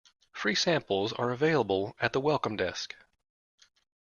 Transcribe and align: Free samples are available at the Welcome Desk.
Free 0.31 0.55
samples 0.55 1.13
are 1.13 1.29
available 1.29 1.95
at 2.01 2.11
the 2.11 2.19
Welcome 2.19 2.55
Desk. 2.55 2.95